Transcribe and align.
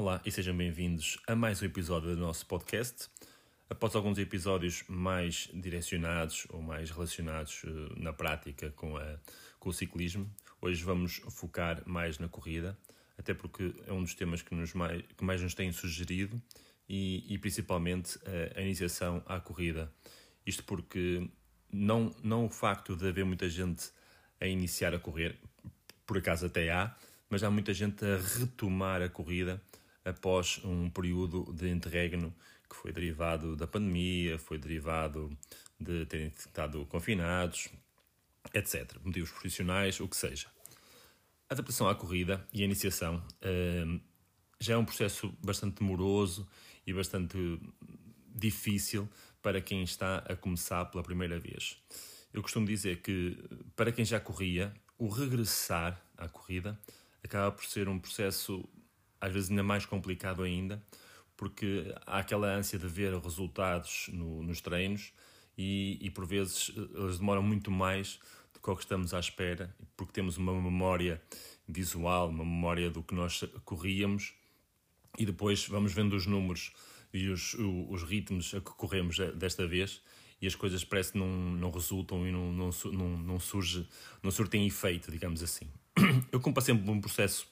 Olá 0.00 0.22
e 0.24 0.30
sejam 0.30 0.56
bem-vindos 0.56 1.18
a 1.26 1.34
mais 1.34 1.60
um 1.60 1.64
episódio 1.64 2.14
do 2.14 2.20
nosso 2.20 2.46
podcast. 2.46 3.08
Após 3.68 3.96
alguns 3.96 4.16
episódios 4.16 4.84
mais 4.86 5.50
direcionados 5.52 6.46
ou 6.50 6.62
mais 6.62 6.88
relacionados 6.88 7.64
uh, 7.64 8.00
na 8.00 8.12
prática 8.12 8.70
com, 8.76 8.96
a, 8.96 9.18
com 9.58 9.70
o 9.70 9.72
ciclismo, 9.72 10.30
hoje 10.62 10.84
vamos 10.84 11.20
focar 11.30 11.82
mais 11.84 12.16
na 12.20 12.28
corrida, 12.28 12.78
até 13.18 13.34
porque 13.34 13.74
é 13.88 13.92
um 13.92 14.00
dos 14.00 14.14
temas 14.14 14.40
que, 14.40 14.54
nos 14.54 14.72
mais, 14.72 15.02
que 15.02 15.24
mais 15.24 15.42
nos 15.42 15.52
têm 15.52 15.72
sugerido 15.72 16.40
e, 16.88 17.24
e 17.28 17.36
principalmente 17.36 18.20
a, 18.24 18.60
a 18.60 18.62
iniciação 18.62 19.20
à 19.26 19.40
corrida. 19.40 19.92
Isto 20.46 20.62
porque 20.62 21.28
não, 21.72 22.14
não 22.22 22.46
o 22.46 22.48
facto 22.48 22.94
de 22.94 23.08
haver 23.08 23.24
muita 23.24 23.48
gente 23.48 23.90
a 24.40 24.46
iniciar 24.46 24.94
a 24.94 24.98
correr, 25.00 25.36
por 26.06 26.18
acaso 26.18 26.46
até 26.46 26.70
há, 26.70 26.96
mas 27.28 27.42
há 27.42 27.50
muita 27.50 27.74
gente 27.74 28.04
a 28.04 28.16
retomar 28.38 29.02
a 29.02 29.08
corrida 29.08 29.60
após 30.08 30.60
um 30.64 30.90
período 30.90 31.52
de 31.52 31.68
interregno 31.68 32.34
que 32.68 32.76
foi 32.76 32.92
derivado 32.92 33.56
da 33.56 33.66
pandemia, 33.66 34.38
foi 34.38 34.58
derivado 34.58 35.36
de 35.80 36.04
terem 36.06 36.32
estado 36.36 36.84
confinados, 36.86 37.68
etc. 38.52 38.96
Motivos 39.02 39.30
profissionais, 39.30 40.00
o 40.00 40.08
que 40.08 40.16
seja. 40.16 40.48
A 41.48 41.54
adaptação 41.54 41.88
à 41.88 41.94
corrida 41.94 42.46
e 42.52 42.62
a 42.62 42.64
iniciação 42.64 43.16
uh, 43.16 44.00
já 44.60 44.74
é 44.74 44.76
um 44.76 44.84
processo 44.84 45.32
bastante 45.42 45.78
demoroso 45.78 46.46
e 46.86 46.92
bastante 46.92 47.58
difícil 48.34 49.08
para 49.40 49.60
quem 49.60 49.82
está 49.82 50.18
a 50.18 50.36
começar 50.36 50.84
pela 50.86 51.02
primeira 51.02 51.38
vez. 51.38 51.78
Eu 52.32 52.42
costumo 52.42 52.66
dizer 52.66 53.00
que, 53.00 53.36
para 53.74 53.90
quem 53.90 54.04
já 54.04 54.20
corria, 54.20 54.74
o 54.98 55.08
regressar 55.08 56.00
à 56.16 56.28
corrida 56.28 56.78
acaba 57.22 57.52
por 57.52 57.64
ser 57.64 57.88
um 57.88 57.98
processo, 57.98 58.68
às 59.20 59.32
vezes, 59.32 59.50
ainda 59.50 59.62
mais 59.62 59.84
complicado 59.84 60.42
ainda, 60.42 60.82
porque 61.36 61.94
há 62.06 62.18
aquela 62.18 62.48
ânsia 62.48 62.78
de 62.78 62.86
ver 62.86 63.14
resultados 63.14 64.08
no, 64.12 64.42
nos 64.42 64.60
treinos 64.60 65.12
e, 65.56 65.98
e, 66.00 66.10
por 66.10 66.26
vezes, 66.26 66.72
eles 66.94 67.18
demoram 67.18 67.42
muito 67.42 67.70
mais 67.70 68.18
do 68.52 68.60
que 68.60 68.70
o 68.70 68.76
que 68.76 68.82
estamos 68.82 69.14
à 69.14 69.20
espera, 69.20 69.74
porque 69.96 70.12
temos 70.12 70.36
uma 70.36 70.52
memória 70.52 71.22
visual, 71.66 72.28
uma 72.28 72.44
memória 72.44 72.90
do 72.90 73.02
que 73.02 73.14
nós 73.14 73.44
corríamos 73.64 74.34
e 75.18 75.26
depois 75.26 75.66
vamos 75.66 75.92
vendo 75.92 76.14
os 76.14 76.26
números 76.26 76.72
e 77.12 77.28
os, 77.28 77.54
os 77.88 78.02
ritmos 78.02 78.54
a 78.54 78.60
que 78.60 78.70
corremos 78.72 79.18
desta 79.34 79.66
vez 79.66 80.02
e 80.40 80.46
as 80.46 80.54
coisas 80.54 80.84
parece 80.84 81.12
que 81.12 81.18
não, 81.18 81.28
não 81.28 81.70
resultam 81.70 82.26
e 82.26 82.32
não, 82.32 82.52
não, 82.52 82.70
não, 82.92 83.18
não 83.18 83.40
surge, 83.40 83.86
não 84.22 84.30
surtem 84.30 84.66
efeito, 84.66 85.10
digamos 85.10 85.42
assim. 85.42 85.66
Eu 86.30 86.40
como 86.40 86.54
passei 86.54 86.74
por 86.74 86.90
um 86.90 87.00
processo 87.00 87.46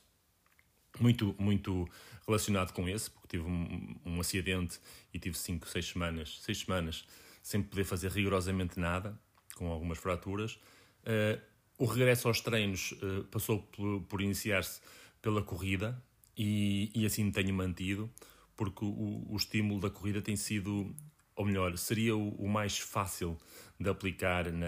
muito, 1.00 1.34
muito 1.38 1.88
relacionado 2.26 2.72
com 2.72 2.88
esse, 2.88 3.10
porque 3.10 3.28
tive 3.28 3.44
um, 3.44 3.96
um 4.04 4.20
acidente 4.20 4.78
e 5.12 5.18
tive 5.18 5.36
5, 5.36 5.68
6 5.68 5.86
semanas, 5.86 6.38
6 6.42 6.58
semanas 6.58 7.06
sem 7.42 7.62
poder 7.62 7.84
fazer 7.84 8.10
rigorosamente 8.10 8.78
nada, 8.78 9.18
com 9.54 9.68
algumas 9.70 9.98
fraturas. 9.98 10.54
Uh, 11.02 11.40
o 11.78 11.84
regresso 11.84 12.26
aos 12.26 12.40
treinos 12.40 12.92
uh, 12.92 13.24
passou 13.30 13.62
por, 13.62 14.02
por 14.02 14.20
iniciar-se 14.20 14.80
pela 15.22 15.42
corrida 15.42 16.02
e, 16.36 16.90
e 16.94 17.06
assim 17.06 17.30
tenho 17.30 17.54
mantido, 17.54 18.10
porque 18.56 18.84
o, 18.84 19.24
o 19.28 19.36
estímulo 19.36 19.80
da 19.80 19.90
corrida 19.90 20.20
tem 20.20 20.34
sido 20.34 20.94
ou 21.36 21.44
melhor, 21.44 21.76
seria 21.76 22.16
o, 22.16 22.30
o 22.30 22.48
mais 22.48 22.78
fácil 22.78 23.36
de 23.78 23.88
aplicar 23.88 24.50
na, 24.50 24.66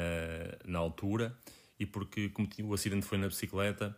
na 0.66 0.78
altura 0.78 1.36
e 1.80 1.86
porque, 1.86 2.28
como 2.28 2.48
o 2.64 2.74
acidente 2.74 3.06
foi 3.06 3.16
na 3.16 3.26
bicicleta, 3.26 3.96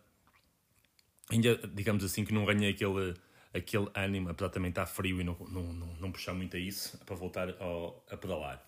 ainda, 1.31 1.57
digamos 1.75 2.05
assim, 2.05 2.25
que 2.25 2.35
não 2.35 2.45
ganhei 2.45 2.71
aquele, 2.71 3.15
aquele 3.55 3.89
ânimo, 3.95 4.29
apesar 4.31 4.49
de 4.49 4.55
também 4.55 4.71
estar 4.71 4.87
frio 4.87 5.21
e 5.21 5.25
não, 5.25 5.37
não, 5.49 5.73
não, 5.73 5.95
não 6.01 6.13
puxar 6.13 6.35
muito 6.35 6.57
a 6.57 6.61
isso, 6.61 6.99
para 7.07 7.15
voltar 7.15 7.55
ao, 7.61 8.05
a 8.11 8.17
pedalar. 8.17 8.65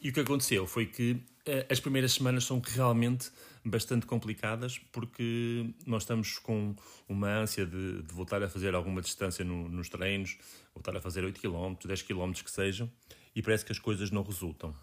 E 0.00 0.10
o 0.10 0.12
que 0.12 0.20
aconteceu 0.20 0.66
foi 0.66 0.86
que 0.86 1.20
eh, 1.44 1.66
as 1.68 1.80
primeiras 1.80 2.12
semanas 2.12 2.44
são 2.44 2.60
realmente 2.64 3.30
bastante 3.64 4.06
complicadas 4.06 4.78
porque 4.92 5.74
nós 5.84 6.04
estamos 6.04 6.38
com 6.38 6.76
uma 7.08 7.28
ânsia 7.28 7.66
de, 7.66 8.02
de 8.02 8.14
voltar 8.14 8.42
a 8.42 8.48
fazer 8.48 8.74
alguma 8.74 9.02
distância 9.02 9.44
no, 9.44 9.68
nos 9.68 9.88
treinos, 9.88 10.38
voltar 10.72 10.96
a 10.96 11.00
fazer 11.00 11.24
8 11.24 11.40
km, 11.40 11.74
10 11.84 12.02
km 12.02 12.32
que 12.32 12.50
sejam, 12.50 12.90
e 13.34 13.42
parece 13.42 13.64
que 13.64 13.72
as 13.72 13.78
coisas 13.78 14.10
não 14.10 14.22
resultam. 14.22 14.74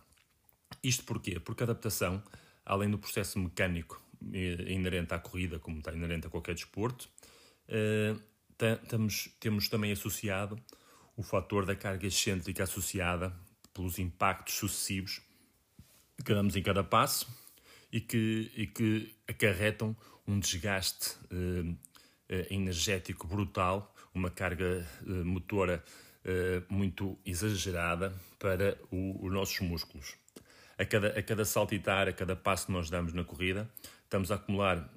Isto 0.83 1.05
porquê? 1.05 1.39
Porque 1.39 1.63
a 1.63 1.65
adaptação, 1.65 2.21
além 2.65 2.89
do 2.89 2.97
processo 2.97 3.39
mecânico 3.39 4.01
eh, 4.33 4.71
inerente 4.71 5.13
à 5.13 5.19
corrida, 5.19 5.59
como 5.59 5.79
está 5.79 5.93
inerente 5.93 6.27
a 6.27 6.29
qualquer 6.29 6.55
desporto, 6.55 7.09
eh, 7.67 8.15
temos, 9.39 9.69
também 9.69 9.91
associado 9.91 10.57
o 11.17 11.23
fator 11.23 11.65
da 11.65 11.75
carga 11.75 12.07
excêntrica 12.07 12.63
associada 12.63 13.35
pelos 13.73 13.99
impactos 13.99 14.55
sucessivos 14.55 15.21
que 16.23 16.33
damos 16.33 16.55
em 16.55 16.63
cada 16.63 16.83
passo 16.83 17.27
e 17.91 17.99
que, 17.99 18.51
e 18.55 18.67
que 18.67 19.15
acarretam 19.27 19.95
um 20.27 20.39
desgaste 20.39 21.15
eh, 21.31 21.75
eh 22.29 22.47
energético 22.49 23.27
brutal, 23.27 23.93
uma 24.13 24.31
carga 24.31 24.87
motora 25.25 25.83
muito 26.69 27.19
exagerada 27.23 28.11
para 28.39 28.79
os 28.89 29.31
nossos 29.31 29.59
músculos. 29.59 30.15
A 30.77 30.85
cada, 30.85 31.07
a 31.07 31.23
cada 31.23 31.45
saltitar, 31.45 32.07
a 32.07 32.13
cada 32.13 32.35
passo 32.35 32.67
que 32.67 32.71
nós 32.71 32.89
damos 32.89 33.13
na 33.13 33.23
corrida, 33.23 33.69
estamos 34.03 34.31
a 34.31 34.35
acumular, 34.35 34.89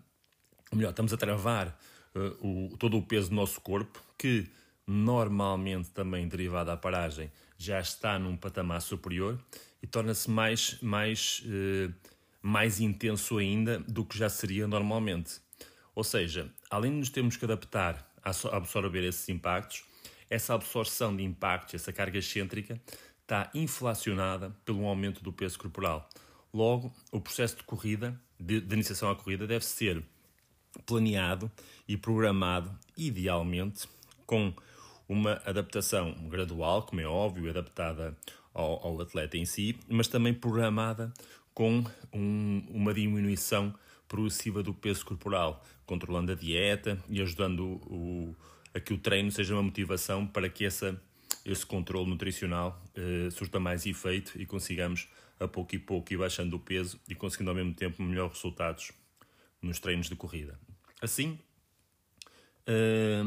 ou 0.71 0.77
melhor, 0.77 0.91
estamos 0.91 1.12
a 1.12 1.16
travar 1.16 1.78
eh, 2.15 2.33
o, 2.41 2.77
todo 2.78 2.97
o 2.99 3.03
peso 3.03 3.31
do 3.31 3.37
nosso 3.37 3.61
corpo, 3.61 4.03
que 4.19 4.49
normalmente 4.87 5.91
também 5.91 6.27
derivado 6.27 6.71
da 6.71 6.77
paragem, 6.77 7.31
já 7.56 7.78
está 7.78 8.19
num 8.19 8.37
patamar 8.37 8.81
superior 8.81 9.39
e 9.83 9.87
torna-se 9.87 10.31
mais, 10.31 10.81
mais, 10.81 11.43
eh, 11.47 11.91
mais 12.41 12.81
intenso 12.81 13.39
ainda 13.39 13.78
do 13.81 14.05
que 14.05 14.16
já 14.16 14.28
seria 14.28 14.66
normalmente. 14.66 15.41
Ou 15.95 16.03
seja, 16.05 16.50
além 16.71 16.93
de 16.93 16.99
nos 16.99 17.10
termos 17.10 17.37
que 17.37 17.45
adaptar 17.45 18.09
a 18.22 18.31
absorver 18.56 19.05
esses 19.05 19.28
impactos, 19.28 19.84
essa 20.31 20.55
absorção 20.55 21.16
de 21.16 21.22
impactos, 21.22 21.75
essa 21.75 21.93
carga 21.93 22.19
excêntrica, 22.19 22.81
está 23.28 23.50
inflacionada 23.53 24.56
pelo 24.65 24.87
aumento 24.87 25.22
do 25.22 25.31
peso 25.31 25.59
corporal. 25.59 26.09
Logo, 26.53 26.91
o 27.12 27.21
processo 27.21 27.59
de 27.59 27.62
corrida, 27.62 28.19
de, 28.41 28.59
de 28.59 28.75
iniciação 28.75 29.11
à 29.11 29.15
corrida, 29.15 29.47
deve 29.47 29.66
ser 29.66 30.03
planeado 30.87 31.50
e 31.87 31.94
programado, 31.94 32.71
idealmente, 32.97 33.87
com 34.25 34.55
uma 35.06 35.43
adaptação 35.44 36.15
gradual, 36.31 36.84
como 36.84 37.03
é 37.03 37.06
óbvio, 37.06 37.50
adaptada 37.50 38.16
ao, 38.55 38.87
ao 38.87 39.00
atleta 39.03 39.37
em 39.37 39.45
si, 39.45 39.78
mas 39.89 40.09
também 40.09 40.33
programada 40.33 41.12
com 41.53 41.84
um, 42.15 42.65
uma 42.71 42.95
diminuição 42.95 43.75
progressiva 44.06 44.62
do 44.62 44.72
peso 44.72 45.05
corporal, 45.05 45.62
controlando 45.84 46.33
a 46.33 46.34
dieta 46.34 46.99
e 47.10 47.21
ajudando 47.21 47.60
o, 47.87 48.34
a 48.72 48.81
que 48.81 48.95
o 48.95 48.99
treino 48.99 49.31
seja 49.31 49.55
uma 49.55 49.62
motivação 49.62 50.27
para 50.27 50.49
que 50.49 50.65
essa, 50.65 50.99
esse 51.48 51.64
controle 51.64 52.09
nutricional 52.09 52.84
eh, 52.94 53.31
surta 53.31 53.59
mais 53.59 53.86
efeito 53.86 54.41
e 54.41 54.44
consigamos, 54.44 55.09
a 55.41 55.48
pouco 55.48 55.75
e 55.75 55.78
pouco, 55.78 56.12
ir 56.12 56.19
baixando 56.19 56.56
o 56.56 56.60
peso 56.60 57.00
e 57.09 57.14
conseguindo 57.14 57.50
ao 57.50 57.56
mesmo 57.56 57.72
tempo 57.72 58.03
melhores 58.03 58.34
resultados 58.34 58.92
nos 59.62 59.81
treinos 59.81 60.09
de 60.09 60.15
corrida. 60.15 60.60
Assim, 61.00 61.39
eh, 62.66 63.24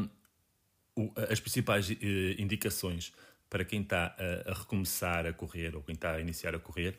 as 1.28 1.40
principais 1.40 1.90
eh, 1.90 2.36
indicações 2.38 3.12
para 3.50 3.64
quem 3.64 3.82
está 3.82 4.14
a, 4.16 4.52
a, 4.52 4.54
recomeçar 4.54 5.26
a 5.26 5.32
correr 5.32 5.74
ou 5.74 5.82
quem 5.82 5.94
está 5.94 6.12
a 6.12 6.20
iniciar 6.20 6.54
a 6.54 6.60
correr 6.60 6.96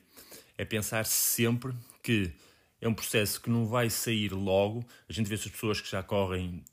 é 0.57 0.65
pensar 0.65 1.05
sempre 1.05 1.73
que 2.03 2.31
é 2.81 2.87
um 2.87 2.93
processo 2.93 3.39
que 3.41 3.49
não 3.49 3.65
vai 3.65 3.89
sair 3.89 4.33
logo. 4.33 4.85
A 5.07 5.13
gente 5.13 5.27
vê 5.27 5.35
as 5.35 5.47
pessoas 5.47 5.79
que 5.79 5.89
já 5.89 6.03
correm 6.03 6.63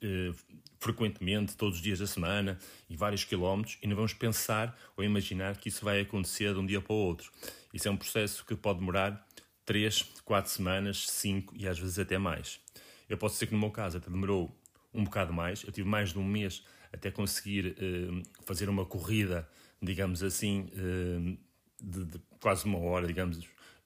frequentemente, 0.80 1.56
todos 1.56 1.76
os 1.76 1.82
dias 1.82 1.98
da 1.98 2.06
semana 2.06 2.58
e 2.88 2.96
vários 2.96 3.22
quilómetros, 3.22 3.78
e 3.82 3.86
não 3.86 3.94
vamos 3.94 4.14
pensar 4.14 4.76
ou 4.96 5.04
imaginar 5.04 5.56
que 5.58 5.68
isso 5.68 5.84
vai 5.84 6.00
acontecer 6.00 6.54
de 6.54 6.58
um 6.58 6.66
dia 6.66 6.80
para 6.80 6.92
o 6.92 6.96
outro. 6.96 7.30
Isso 7.72 7.86
é 7.86 7.90
um 7.90 7.96
processo 7.96 8.44
que 8.46 8.56
pode 8.56 8.78
demorar 8.80 9.24
3, 9.66 10.02
4 10.24 10.50
semanas, 10.50 11.08
5 11.08 11.54
e 11.56 11.68
às 11.68 11.78
vezes 11.78 11.98
até 11.98 12.18
mais. 12.18 12.58
Eu 13.08 13.18
posso 13.18 13.34
dizer 13.34 13.46
que 13.46 13.52
no 13.52 13.60
meu 13.60 13.70
caso 13.70 13.98
até 13.98 14.10
demorou 14.10 14.56
um 14.92 15.04
bocado 15.04 15.32
mais. 15.32 15.62
Eu 15.62 15.70
tive 15.70 15.88
mais 15.88 16.12
de 16.12 16.18
um 16.18 16.24
mês 16.24 16.64
até 16.92 17.10
conseguir 17.10 17.76
uh, 17.78 18.22
fazer 18.44 18.68
uma 18.68 18.84
corrida, 18.84 19.48
digamos 19.80 20.22
assim, 20.22 20.70
uh, 20.72 21.38
de, 21.80 22.04
de, 22.04 22.20
quase 22.40 22.64
uma 22.64 22.78
hora, 22.78 23.06
digamos, 23.06 23.38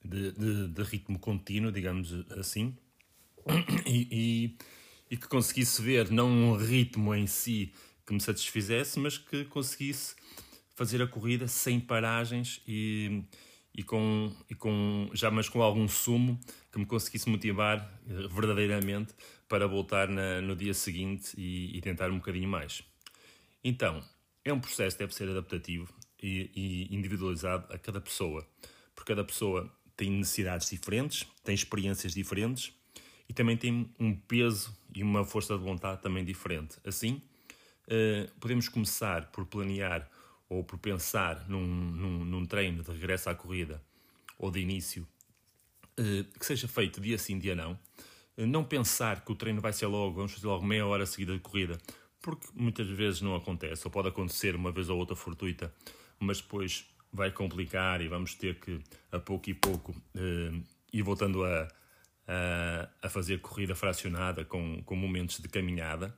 de, 0.04 0.32
de, 0.32 0.68
de 0.68 0.82
ritmo 0.82 1.18
contínuo, 1.18 1.72
digamos 1.72 2.12
assim, 2.38 2.76
e, 3.86 4.08
e, 4.10 4.58
e, 5.14 5.16
que 5.16 5.28
conseguisse 5.28 5.80
ver 5.80 6.10
não 6.10 6.28
um 6.28 6.56
ritmo 6.56 7.14
em 7.14 7.26
si 7.26 7.72
que 8.04 8.12
me 8.12 8.20
satisfizesse, 8.20 8.98
mas 8.98 9.16
que 9.16 9.44
conseguisse 9.44 10.16
fazer 10.74 11.00
a 11.00 11.06
corrida 11.06 11.46
sem 11.46 11.78
paragens 11.78 12.60
e, 12.66 13.22
e 13.72 13.82
com, 13.82 14.34
e 14.50 14.54
com 14.54 15.08
já 15.12 15.30
mas 15.30 15.48
com 15.48 15.62
algum 15.62 15.86
sumo 15.86 16.38
que 16.72 16.78
me 16.80 16.84
conseguisse 16.84 17.28
motivar 17.28 17.78
eh, 18.08 18.28
verdadeiramente 18.28 19.14
para 19.48 19.68
voltar 19.68 20.08
na, 20.08 20.40
no 20.40 20.56
dia 20.56 20.74
seguinte 20.74 21.32
e, 21.38 21.78
e, 21.78 21.80
tentar 21.80 22.10
um 22.10 22.16
bocadinho 22.16 22.48
mais. 22.48 22.82
Então, 23.62 24.02
é 24.44 24.52
um 24.52 24.58
processo 24.58 24.96
que 24.96 25.04
deve 25.04 25.14
ser 25.14 25.28
adaptativo 25.28 25.94
e, 26.20 26.50
e 26.54 26.94
individualizado 26.94 27.72
a 27.72 27.78
cada 27.78 28.00
pessoa, 28.00 28.46
porque 28.94 29.14
cada 29.14 29.24
pessoa 29.24 29.72
tem 29.96 30.10
necessidades 30.10 30.68
diferentes, 30.68 31.24
tem 31.44 31.54
experiências 31.54 32.12
diferentes 32.12 32.72
e 33.28 33.32
também 33.32 33.56
tem 33.56 33.90
um 33.98 34.14
peso 34.14 34.76
e 34.94 35.02
uma 35.02 35.24
força 35.24 35.56
de 35.56 35.62
vontade 35.62 36.02
também 36.02 36.24
diferente. 36.24 36.78
Assim, 36.84 37.20
eh, 37.86 38.30
podemos 38.40 38.68
começar 38.68 39.30
por 39.30 39.44
planear 39.46 40.08
ou 40.48 40.64
por 40.64 40.78
pensar 40.78 41.48
num, 41.48 41.66
num, 41.66 42.24
num 42.24 42.46
treino 42.46 42.82
de 42.82 42.90
regresso 42.90 43.28
à 43.28 43.34
corrida 43.34 43.82
ou 44.38 44.50
de 44.50 44.60
início 44.60 45.06
eh, 45.96 46.24
que 46.38 46.46
seja 46.46 46.68
feito 46.68 47.00
dia 47.00 47.18
sim, 47.18 47.38
dia 47.38 47.54
não. 47.54 47.78
Eh, 48.36 48.46
não 48.46 48.64
pensar 48.64 49.24
que 49.24 49.32
o 49.32 49.34
treino 49.34 49.60
vai 49.60 49.72
ser 49.72 49.86
logo, 49.86 50.14
vamos 50.14 50.32
fazer 50.32 50.46
logo 50.46 50.64
meia 50.64 50.86
hora 50.86 51.06
seguida 51.06 51.32
de 51.32 51.40
corrida, 51.40 51.78
porque 52.22 52.46
muitas 52.54 52.88
vezes 52.88 53.20
não 53.20 53.34
acontece, 53.34 53.86
ou 53.86 53.90
pode 53.90 54.08
acontecer 54.08 54.54
uma 54.54 54.72
vez 54.72 54.88
ou 54.88 54.98
outra 54.98 55.16
fortuita, 55.16 55.74
mas 56.18 56.40
depois 56.40 56.86
vai 57.12 57.30
complicar 57.30 58.00
e 58.00 58.08
vamos 58.08 58.34
ter 58.34 58.58
que, 58.58 58.80
a 59.12 59.18
pouco 59.18 59.48
e 59.48 59.54
pouco, 59.54 59.94
ir 60.92 61.02
voltando 61.02 61.44
a, 61.44 61.68
a, 62.26 62.88
a 63.02 63.08
fazer 63.08 63.40
corrida 63.40 63.74
fracionada 63.74 64.44
com, 64.44 64.82
com 64.84 64.96
momentos 64.96 65.38
de 65.40 65.48
caminhada 65.48 66.16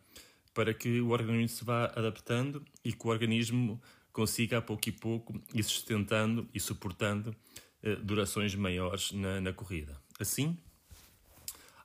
para 0.54 0.72
que 0.72 1.00
o 1.00 1.10
organismo 1.10 1.48
se 1.48 1.64
vá 1.64 1.84
adaptando 1.94 2.64
e 2.82 2.92
que 2.92 3.06
o 3.06 3.10
organismo 3.10 3.80
consiga 4.10 4.56
a 4.56 4.62
pouco 4.62 4.88
e 4.88 4.92
pouco 4.92 5.38
ir 5.52 5.62
sustentando 5.62 6.48
e 6.54 6.58
suportando 6.58 7.36
eh, 7.82 7.96
durações 7.96 8.54
maiores 8.54 9.12
na, 9.12 9.38
na, 9.38 9.52
corrida. 9.52 10.00
Assim, 10.18 10.56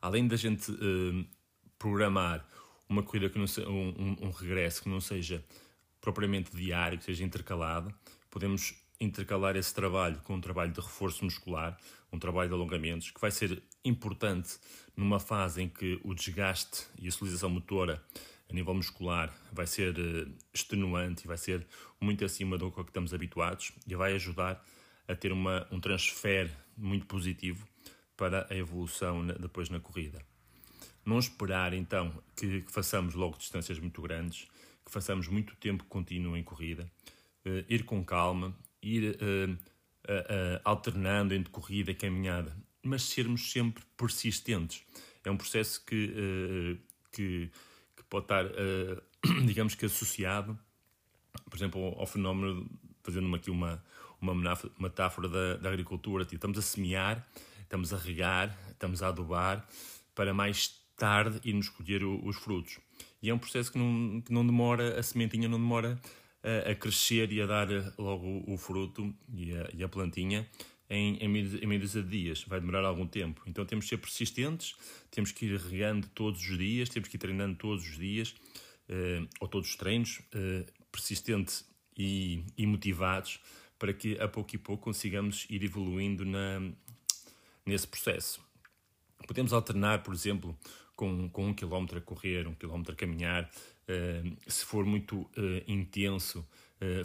além 0.02 0.26
da 0.26 0.38
gente 0.38 0.72
eh, 0.72 1.26
programar 1.78 2.48
uma 2.88 3.04
corrida 3.04 3.30
que 3.30 3.38
não 3.38 3.46
se, 3.46 3.60
um, 3.62 4.16
um, 4.22 4.32
regresso 4.32 4.84
que 4.84 4.90
não 4.90 5.02
seja 5.02 5.44
propriamente 6.00 6.56
diário, 6.56 6.98
que 6.98 7.04
seja 7.04 7.26
intercalado, 7.26 7.94
podemos 8.30 8.81
intercalar 9.02 9.58
esse 9.58 9.74
trabalho 9.74 10.22
com 10.24 10.36
um 10.36 10.42
trabalho 10.42 10.72
de 10.72 10.80
reforço 10.80 11.26
muscular, 11.26 11.78
um 12.14 12.20
trabalho 12.20 12.50
de 12.50 12.56
alongamentos, 12.56 13.10
que 13.10 13.20
vai 13.20 13.32
ser 13.32 13.62
importante 13.84 14.60
numa 14.96 15.20
fase 15.20 15.64
em 15.64 15.68
que 15.68 16.00
o 16.04 16.14
desgaste 16.14 16.86
e 17.00 17.08
a 17.08 17.12
solidarização 17.12 17.50
motora 17.50 18.02
a 18.48 18.54
nível 18.54 18.74
muscular 18.74 19.34
vai 19.52 19.66
ser 19.66 19.98
uh, 19.98 20.32
extenuante 20.54 21.24
e 21.24 21.28
vai 21.28 21.38
ser 21.38 21.66
muito 22.00 22.24
acima 22.24 22.58
do 22.58 22.72
que 22.72 22.82
estamos 22.82 23.14
habituados 23.14 23.72
e 23.88 23.96
vai 23.96 24.14
ajudar 24.14 24.64
a 25.08 25.16
ter 25.16 25.32
uma, 25.32 25.68
um 25.72 25.80
transfer 25.80 26.52
muito 26.78 27.08
positivo 27.08 27.68
para 28.16 28.46
a 28.50 28.56
evolução 28.56 29.26
depois 29.26 29.70
na 29.70 29.80
corrida. 29.80 30.22
Não 31.04 31.18
esperar 31.18 31.74
então 31.74 32.14
que, 32.36 32.62
que, 32.62 32.72
façamos 32.72 33.16
logo 33.16 33.38
distâncias 33.38 33.80
muito 33.80 34.02
grandes, 34.02 34.48
que 34.86 34.92
façamos 34.92 35.28
muito 35.28 35.56
tempo 35.56 35.86
contínuo 35.86 36.38
em 36.38 36.44
corrida, 36.44 36.92
uh, 37.46 37.66
ir 37.68 37.84
com 37.84 38.04
calma, 38.04 38.56
ir 38.82 39.18
uh, 39.22 39.58
alternando 40.64 41.34
entre 41.34 41.52
corrida 41.52 41.92
e 41.92 41.96
caminhada 41.96 42.56
mas 42.84 43.04
sermos 43.04 43.52
sempre 43.52 43.84
persistentes. 43.96 44.84
É 45.24 45.30
um 45.30 45.38
processo 45.38 45.84
que, 45.86 46.06
uh, 46.06 46.78
que, 47.12 47.52
que, 47.96 48.04
pode 48.10 48.26
estar, 48.26 48.46
uh, 48.46 49.42
digamos 49.46 49.76
que, 49.76 49.86
associado, 49.86 50.58
por 51.50 51.56
exemplo, 51.56 51.84
ao, 51.84 52.00
ao 52.00 52.08
fenómeno, 52.08 52.68
fazendo 53.04 53.34
aqui 53.36 53.52
uma, 53.52 53.84
uma 54.20 54.34
metáfora 54.80 55.30
da, 55.30 55.58
da 55.58 55.70
agricultura. 55.70 56.26
Tipo, 56.26 56.36
estamos 56.36 56.58
a 56.58 56.62
semear, 56.62 57.26
estamos 57.62 57.94
a 57.94 57.98
regar, 57.98 58.58
estamos 58.70 59.04
a 59.04 59.10
adubar, 59.10 59.68
para 60.16 60.34
mais 60.34 60.80
tarde 60.98 61.40
irmos 61.44 61.70
colher 61.70 62.04
o, 62.04 62.26
os 62.26 62.38
frutos. 62.38 62.80
E 63.22 63.30
é 63.30 63.34
um 63.34 63.38
processo 63.38 63.72
que 63.72 63.78
não, 63.78 64.22
que 64.22 64.34
não 64.34 64.46
demora, 64.46 65.00
a 65.00 65.04
sementinha 65.04 65.48
não 65.48 65.60
demora 65.60 66.00
a, 66.44 66.72
a 66.72 66.76
crescer 66.76 67.32
e 67.32 67.42
a 67.42 67.46
dar 67.46 67.68
logo 67.98 68.44
o, 68.48 68.58
fruto 68.58 69.14
e 69.34 69.56
a, 69.56 69.70
e 69.74 69.84
a 69.84 69.90
plantinha 69.90 70.48
em, 70.92 71.16
em, 71.18 71.38
em 71.38 71.80
de 71.80 72.04
dias, 72.04 72.44
vai 72.44 72.60
demorar 72.60 72.84
algum 72.84 73.08
tempo. 73.08 73.42
Então 73.48 73.66
temos 73.66 73.86
que 73.86 73.90
ser 73.90 73.98
persistentes, 73.98 74.76
temos 75.10 75.32
que 75.32 75.46
ir 75.46 75.58
regando 75.58 76.08
todos 76.10 76.42
os 76.42 76.58
dias, 76.58 76.90
temos 76.90 77.08
que 77.08 77.16
ir 77.16 77.20
treinando 77.20 77.56
todos 77.56 77.88
os 77.88 77.98
dias, 77.98 78.36
uh, 78.90 79.28
ou 79.40 79.48
todos 79.48 79.70
os 79.70 79.76
treinos, 79.78 80.20
uh, 80.36 80.66
persistentes 80.92 81.66
e, 81.98 82.44
e, 82.58 82.68
motivados, 82.68 83.40
para 83.80 83.94
que 83.94 84.20
a 84.20 84.28
pouco 84.28 84.54
e 84.54 84.58
pouco 84.58 84.84
consigamos 84.84 85.48
ir 85.50 85.64
evoluindo 85.64 86.26
na, 86.26 86.60
nesse 87.66 87.88
processo. 87.88 88.44
Podemos 89.26 89.54
alternar, 89.54 90.04
por 90.04 90.14
exemplo, 90.14 90.58
com, 90.94 91.30
com 91.30 91.48
um 91.48 91.54
quilómetro 91.54 92.00
a 92.00 92.02
correr, 92.02 92.48
um 92.48 92.54
quilómetro 92.54 92.94
a 92.94 92.96
caminhar, 92.98 93.50
se 94.48 94.66
for 94.66 94.86
muito 94.86 95.30
intenso, 95.68 96.48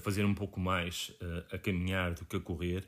fazer 0.03 0.25
um 0.25 0.35
pouco 0.35 0.61
mais 0.61 1.13
a 1.53 1.59
caminhar 1.59 2.15
do 2.15 2.25
que 2.25 2.37
a 2.37 2.41
correr. 2.41 2.87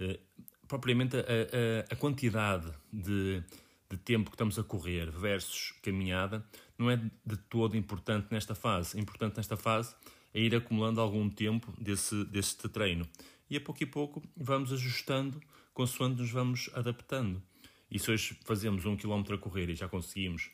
Eh, 0.00 0.18
propriamente 0.66 1.16
a, 1.16 1.20
a, 1.20 1.92
a 1.92 1.96
quantidade 1.96 2.72
de, 2.90 3.42
de, 3.90 3.96
tempo 3.98 4.30
que 4.30 4.34
estamos 4.34 4.58
a 4.58 4.64
correr 4.64 5.10
versus 5.10 5.74
caminhada 5.82 6.44
não 6.78 6.90
é 6.90 6.96
de 6.96 7.36
todo 7.48 7.76
importante 7.76 8.28
nesta 8.30 8.54
fase. 8.54 8.98
Importante 8.98 9.36
nesta 9.36 9.56
fase 9.56 9.94
é 10.32 10.40
ir 10.40 10.54
acumulando 10.54 11.00
algum 11.00 11.28
tempo 11.28 11.70
desse, 11.78 12.24
desse 12.24 12.56
treino. 12.68 13.06
E 13.50 13.56
a 13.56 13.60
pouco 13.60 13.82
e 13.82 13.86
pouco 13.86 14.22
vamos 14.34 14.72
ajustando 14.72 15.40
consoante 15.74 16.20
nos 16.20 16.30
vamos 16.30 16.70
adaptando. 16.72 17.42
E 17.90 17.98
se 17.98 18.10
hoje 18.10 18.38
fazemos 18.44 18.86
um 18.86 18.96
quilómetro 18.96 19.34
a 19.34 19.38
correr 19.38 19.68
e 19.68 19.74
já 19.74 19.88
conseguimos, 19.88 20.50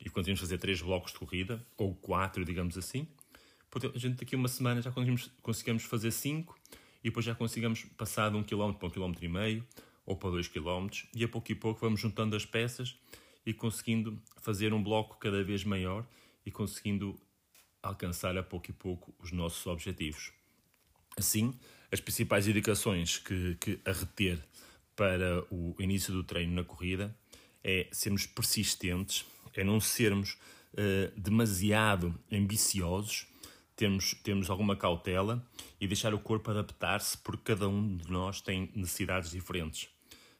e 0.00 0.08
conseguimos 0.10 0.40
fazer 0.40 0.58
três 0.58 0.80
blocos 0.80 1.12
de 1.12 1.18
corrida, 1.18 1.64
ou 1.76 1.94
quatro, 1.94 2.44
digamos 2.44 2.76
assim, 2.78 3.06
a 3.94 3.98
gente 3.98 4.16
daqui 4.16 4.34
a 4.34 4.38
uma 4.38 4.48
semana 4.48 4.80
já 4.80 4.90
conseguimos, 4.90 5.30
conseguimos 5.42 5.84
fazer 5.84 6.10
cinco, 6.10 6.58
e 7.02 7.10
depois 7.10 7.24
já 7.24 7.34
consigamos 7.34 7.84
passar 7.96 8.30
de 8.30 8.36
um 8.36 8.42
quilómetro 8.42 8.78
para 8.78 8.88
um 8.88 8.90
quilómetro 8.90 9.24
e 9.24 9.28
meio 9.28 9.66
ou 10.04 10.16
para 10.16 10.30
dois 10.30 10.48
quilómetros 10.48 11.06
e 11.14 11.22
a 11.22 11.28
pouco 11.28 11.52
e 11.52 11.54
pouco 11.54 11.80
vamos 11.80 12.00
juntando 12.00 12.34
as 12.34 12.44
peças 12.44 12.96
e 13.44 13.52
conseguindo 13.52 14.20
fazer 14.40 14.72
um 14.72 14.82
bloco 14.82 15.16
cada 15.18 15.42
vez 15.44 15.64
maior 15.64 16.06
e 16.44 16.50
conseguindo 16.50 17.18
alcançar 17.82 18.36
a 18.36 18.42
pouco 18.42 18.70
e 18.70 18.72
pouco 18.72 19.14
os 19.18 19.32
nossos 19.32 19.66
objetivos. 19.66 20.32
Assim, 21.16 21.54
as 21.90 22.00
principais 22.00 22.48
indicações 22.48 23.18
que, 23.18 23.56
que 23.60 23.80
a 23.84 23.92
reter 23.92 24.42
para 24.96 25.44
o 25.50 25.74
início 25.78 26.12
do 26.12 26.24
treino 26.24 26.54
na 26.54 26.64
corrida 26.64 27.16
é 27.62 27.88
sermos 27.92 28.26
persistentes, 28.26 29.24
é 29.60 29.64
não 29.64 29.80
sermos 29.80 30.38
uh, 30.74 31.20
demasiado 31.20 32.14
ambiciosos 32.30 33.26
temos, 33.78 34.12
temos 34.24 34.50
alguma 34.50 34.74
cautela 34.74 35.40
e 35.80 35.86
deixar 35.86 36.12
o 36.12 36.18
corpo 36.18 36.50
adaptar-se, 36.50 37.16
porque 37.18 37.54
cada 37.54 37.68
um 37.68 37.96
de 37.96 38.10
nós 38.10 38.40
tem 38.40 38.68
necessidades 38.74 39.30
diferentes. 39.30 39.88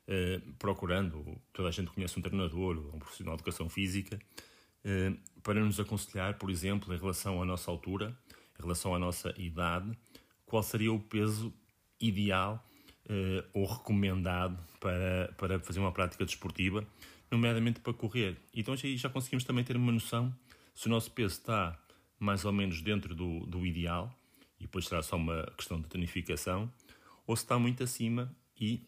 Uh, 0.09 0.41
procurando, 0.59 1.41
toda 1.53 1.69
a 1.69 1.71
gente 1.71 1.91
conhece 1.93 2.19
um 2.19 2.23
treinador, 2.23 2.77
um 2.93 2.99
profissional 2.99 3.37
de 3.37 3.43
educação 3.43 3.69
física, 3.69 4.19
uh, 4.85 5.41
para 5.41 5.61
nos 5.61 5.79
aconselhar, 5.79 6.37
por 6.37 6.51
exemplo, 6.51 6.93
em 6.93 6.99
relação 6.99 7.41
à 7.41 7.45
nossa 7.45 7.71
altura, 7.71 8.19
em 8.59 8.63
relação 8.63 8.93
à 8.93 8.99
nossa 8.99 9.33
idade, 9.39 9.97
qual 10.45 10.63
seria 10.63 10.93
o 10.93 10.99
peso 10.99 11.55
ideal 12.01 12.68
uh, 13.09 13.49
ou 13.53 13.67
recomendado 13.67 14.59
para, 14.81 15.35
para 15.37 15.61
fazer 15.61 15.81
uma 15.81 15.93
prática 15.93 16.25
desportiva, 16.25 16.87
nomeadamente 17.31 17.81
para 17.81 17.93
correr. 17.93 18.37
Então 18.55 18.75
aí 18.75 18.97
já 18.97 19.09
conseguimos 19.09 19.45
também 19.45 19.65
ter 19.65 19.77
uma 19.77 19.93
noção 19.93 20.35
se 20.75 20.87
o 20.87 20.91
nosso 20.91 21.11
peso 21.11 21.35
está 21.35 21.77
mais 22.19 22.45
ou 22.45 22.53
menos 22.53 22.81
dentro 22.81 23.15
do, 23.15 23.47
do 23.47 23.67
ideal, 23.67 24.13
e 24.59 24.63
depois 24.63 24.87
será 24.87 25.03
só 25.03 25.17
uma 25.17 25.45
questão 25.57 25.81
de 25.81 25.89
tonificação, 25.89 26.73
ou 27.27 27.37
se 27.37 27.43
está 27.43 27.59
muito 27.59 27.83
acima 27.83 28.35
e 28.61 28.87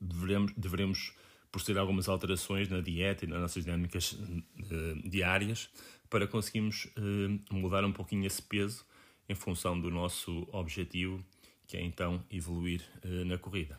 devemos, 0.00 0.52
devemos 0.56 1.12
proceder 1.50 1.78
a 1.78 1.82
algumas 1.82 2.08
alterações 2.08 2.68
na 2.68 2.80
dieta 2.80 3.24
e 3.24 3.28
nas 3.28 3.40
nossas 3.40 3.64
dinâmicas 3.64 4.12
uh, 4.12 5.08
diárias 5.08 5.70
para 6.10 6.26
conseguirmos 6.26 6.86
uh, 6.96 7.54
mudar 7.54 7.84
um 7.84 7.92
pouquinho 7.92 8.26
esse 8.26 8.42
peso 8.42 8.84
em 9.28 9.34
função 9.34 9.78
do 9.78 9.90
nosso 9.90 10.48
objetivo, 10.52 11.22
que 11.68 11.76
é 11.76 11.82
então 11.82 12.24
evoluir 12.30 12.82
uh, 13.04 13.24
na 13.24 13.38
corrida. 13.38 13.78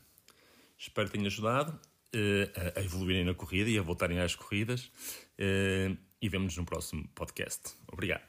Espero 0.78 1.10
que 1.10 1.18
tenha 1.18 1.28
ajudado 1.28 1.78
a 2.76 2.82
evoluírem 2.82 3.26
na 3.26 3.36
corrida 3.36 3.70
e 3.70 3.78
a 3.78 3.82
voltarem 3.82 4.20
às 4.20 4.34
corridas 4.34 4.90
e 6.22 6.30
vemos 6.30 6.56
nos 6.56 6.58
no 6.58 6.66
próximo 6.66 7.08
podcast. 7.10 7.76
Obrigado. 7.92 8.29